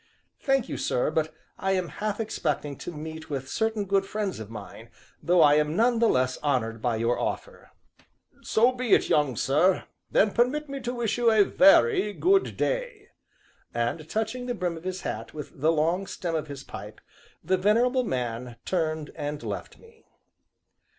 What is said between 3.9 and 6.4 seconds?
friends of mine, though I am none the less